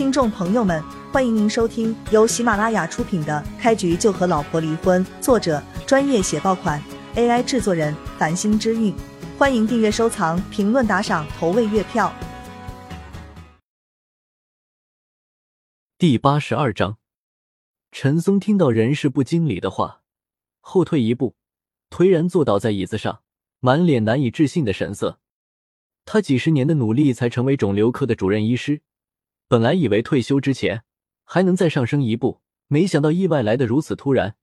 [0.00, 6.82] 听众朋友们，欢迎您收听由喜马拉雅出品的《开局就和老婆离婚》，作者专业写爆款
[7.16, 8.94] ，AI 制作人繁星之韵。
[9.36, 12.10] 欢迎订阅、收藏、评论、打赏、投喂月票。
[15.98, 16.96] 第八十二章，
[17.92, 20.00] 陈松听到人事部经理的话，
[20.60, 21.34] 后退一步，
[21.90, 23.20] 颓然坐倒在椅子上，
[23.60, 25.18] 满脸难以置信的神色。
[26.06, 28.80] 他几十年的努力才成为肿瘤科的主任医师。
[29.50, 30.84] 本来以为退休之前
[31.24, 34.36] 还能再上升一步，没想到意外来的如此突然。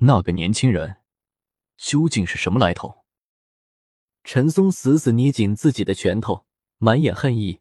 [0.00, 0.98] 那个年轻人
[1.78, 3.06] 究竟是什么来头？
[4.22, 6.44] 陈松死死捏紧自己的拳头，
[6.76, 7.60] 满眼恨意。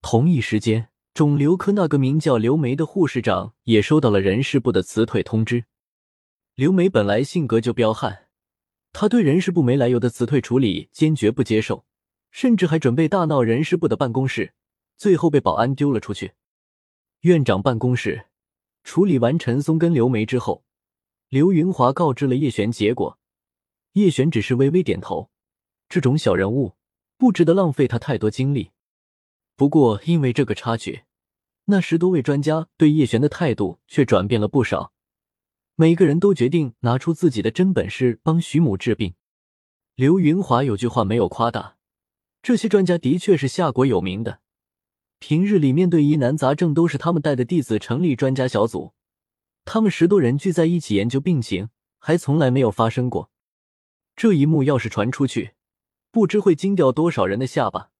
[0.00, 5.64] 同一时间，肿瘤科那个名叫刘梅的护士长也收到了人事部的辞退通知。
[6.54, 8.28] 刘梅本来性格就彪悍，
[8.92, 11.84] 她对人事部没来由的辞退处理坚决不接受，
[12.30, 14.54] 甚至还准备大闹人事部的办公室。
[14.96, 16.32] 最后被保安丢了出去。
[17.20, 18.26] 院长办公室
[18.84, 20.64] 处理完陈松跟刘梅之后，
[21.28, 23.18] 刘云华告知了叶璇结果。
[23.92, 25.30] 叶璇只是微微点头，
[25.88, 26.74] 这种小人物
[27.16, 28.70] 不值得浪费他太多精力。
[29.56, 31.04] 不过因为这个插曲，
[31.66, 34.92] 那十多位专家对叶璇的态度却转变了不少。
[35.74, 39.14] 每个人都决定拿出自己的真本事帮徐母治病。
[39.94, 41.76] 刘云华有句话没有夸大，
[42.42, 44.41] 这些专家的确是下国有名的。
[45.22, 48.92] 平日里面对疑难杂症，都是他们带的弟子成立专家小组。
[49.64, 51.68] 他们十多人聚在一起研究病情，
[52.00, 53.30] 还从来没有发生过。
[54.16, 55.52] 这一幕要是传出去，
[56.10, 57.90] 不知会惊掉多少人的下巴。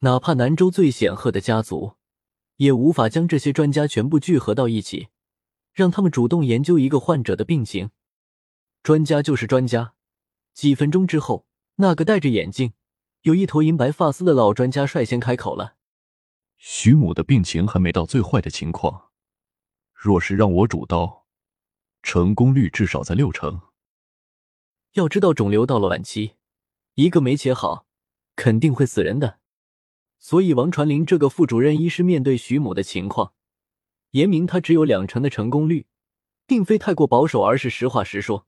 [0.00, 1.94] 哪怕南州最显赫的家族，
[2.56, 5.08] 也无法将这些专家全部聚合到一起，
[5.72, 7.88] 让他们主动研究一个患者的病情。
[8.82, 9.94] 专家就是专家。
[10.52, 12.74] 几分钟之后，那个戴着眼镜、
[13.22, 15.76] 有一头银白发丝的老专家率先开口了。
[16.66, 19.10] 徐母的病情还没到最坏的情况，
[19.92, 21.26] 若是让我主刀，
[22.02, 23.60] 成功率至少在六成。
[24.94, 26.36] 要知道，肿瘤到了晚期，
[26.94, 27.86] 一个没切好，
[28.34, 29.40] 肯定会死人的。
[30.18, 33.34] 所以，王传林这个副主任医师面对徐母的情况，
[34.12, 35.86] 言明他只有两成的成功率，
[36.46, 38.46] 并非太过保守，而是实话实说。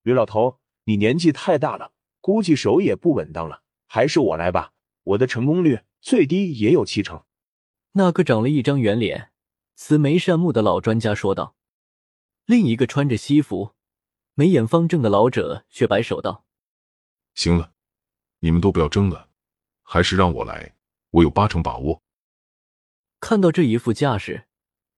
[0.00, 4.72] 吕老头，你年纪太大了，估计手也不稳当了，还是我来吧，
[5.02, 7.24] 我的成功率最低也有七成。
[7.98, 9.32] 那个长了一张圆脸、
[9.74, 11.56] 慈眉善目的老专家说道。
[12.44, 13.74] 另一个穿着西服、
[14.34, 16.44] 眉眼方正的老者却摆手道
[17.34, 17.72] ：“行了，
[18.40, 19.30] 你们都不要争了，
[19.82, 20.74] 还是让我来，
[21.08, 22.02] 我有八成把握。”
[23.18, 24.46] 看到这一副架势，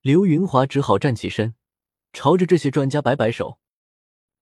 [0.00, 1.54] 刘云华只好站起身，
[2.12, 3.60] 朝着这些专家摆摆手：“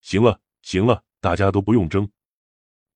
[0.00, 2.10] 行了，行了，大家都不用争。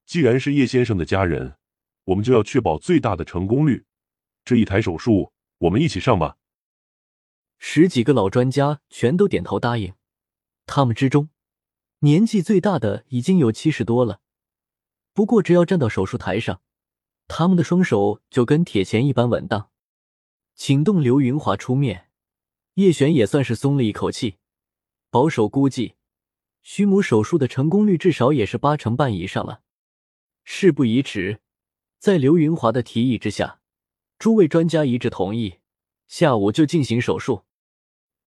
[0.07, 1.59] 既然是叶先生的家人，
[2.05, 3.85] 我们就要确保最大的成功率。
[4.47, 5.31] 这一台手术。”
[5.63, 6.39] 我们一起上吧。
[7.59, 9.95] 十几个老专家全都点头答应。
[10.67, 11.31] 他们之中，
[12.01, 14.21] 年纪最大的已经有七十多了。
[15.13, 16.63] 不过，只要站到手术台上，
[17.29, 19.71] 他们的双手就跟铁钳一般稳当。
[20.55, 22.11] 请动刘云华出面，
[22.75, 24.39] 叶璇也算是松了一口气。
[25.11, 25.95] 保守估计，
[26.63, 29.63] 徐母手术的成功率至少也是八成半以上了。
[30.43, 31.41] 事不宜迟，
[31.99, 33.61] 在刘云华的提议之下。
[34.23, 35.59] 诸位专家一致同意，
[36.07, 37.43] 下午就进行手术。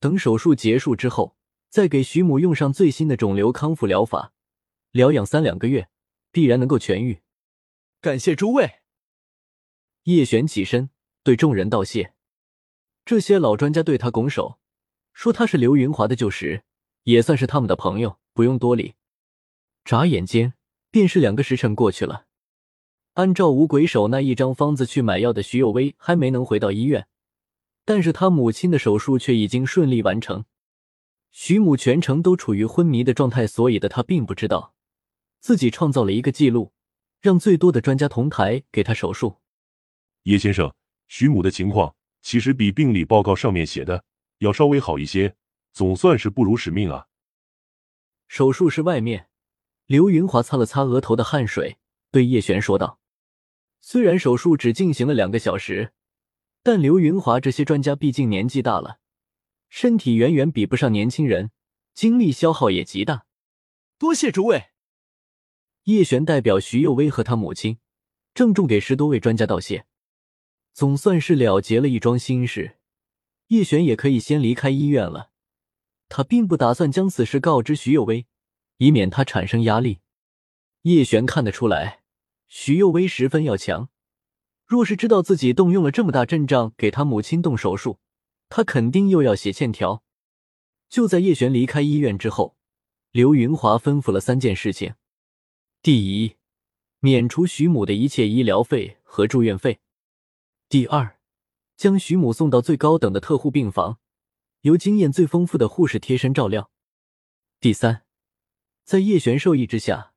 [0.01, 1.37] 等手术结束之后，
[1.69, 4.33] 再给徐母用上最新的肿瘤康复疗法，
[4.91, 5.87] 疗养三两个月，
[6.33, 7.21] 必然能够痊愈。
[8.01, 8.81] 感谢诸位。
[10.03, 10.89] 叶璇起身
[11.23, 12.13] 对众人道谢。
[13.05, 14.59] 这些老专家对他拱手，
[15.13, 16.65] 说他是刘云华的旧识，
[17.03, 18.95] 也算是他们的朋友，不用多礼。
[19.85, 20.55] 眨眼间，
[20.91, 22.24] 便是两个时辰过去了。
[23.15, 27.07] 按照五鬼手那一张方子去买药的徐有威还没能回到医院，
[27.85, 30.43] 但是他母亲的手术却已经顺利完成。
[31.31, 34.73] 徐母全程都处于昏迷的状态，所以的他并不知道
[35.39, 36.73] 自己创造了一个记录，
[37.21, 39.37] 让最多的专家同台给他手术。
[40.23, 40.73] 叶先生，
[41.07, 44.03] 徐母的情况其实比病理报告上面写的
[44.39, 45.37] 要稍微好一些，
[45.71, 47.07] 总算是不辱使命啊。
[48.27, 49.29] 手术室外面，
[49.85, 51.77] 刘云华擦了擦额头的汗水，
[52.11, 52.99] 对叶璇说道。
[53.87, 55.93] 虽然手术只进行了两个小时，
[56.63, 58.97] 但刘云华这些专家毕竟年纪大了，
[59.69, 61.51] 身体远远比不上年轻人，
[61.93, 63.27] 精力消耗也极大。
[63.99, 64.69] 多谢诸位。
[65.83, 67.77] 叶璇代表徐幼薇和他母亲，
[68.33, 69.85] 郑重给十多位专家道谢，
[70.73, 72.77] 总算是了结了一桩心事。
[73.49, 75.29] 叶璇也可以先离开医院了。
[76.09, 78.25] 他并不打算将此事告知徐幼薇，
[78.77, 79.99] 以免他产生压力。
[80.81, 82.04] 叶璇看得出来。
[82.47, 83.89] 徐幼薇十分要强，
[84.65, 87.99] 若是知道自己动用了这么大阵仗给他母亲动手术，
[88.49, 90.03] 他肯定又要写欠条。
[90.87, 92.55] 就在叶璇离开医院之后，
[93.11, 94.95] 刘云华吩咐了三件事情：
[95.81, 96.37] 第一，
[96.99, 99.79] 免除徐母的一切医疗费和住院费；
[100.69, 101.19] 第二，
[101.75, 103.99] 将徐母送到最高等的特护病房，
[104.61, 106.69] 由经验最丰富的护士贴身照料；
[107.59, 108.03] 第三，
[108.83, 110.13] 在叶璇授意之下，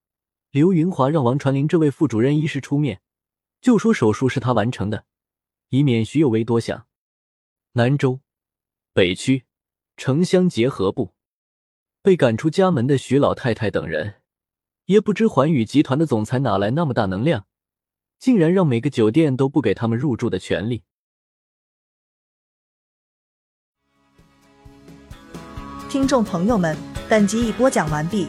[0.51, 3.03] 刘云华让王传林这位副主任医师出面，
[3.61, 5.05] 就说手术是他完成的，
[5.69, 6.87] 以免徐有为多想。
[7.73, 8.21] 南州
[8.95, 9.45] 北区
[9.97, 11.13] 城乡结合部
[12.01, 14.23] 被赶出家门的徐老太太等人，
[14.87, 17.47] 也不知环宇集团的总裁哪来那么大能量，
[18.19, 20.83] 竟然让每个酒店都不给他们入住的权利。
[25.91, 26.75] 听众朋友们，
[27.09, 28.29] 本集已播讲完毕，